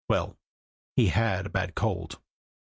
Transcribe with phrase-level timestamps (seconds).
[0.09, 0.35] Well,
[0.95, 2.19] he had a bad cold.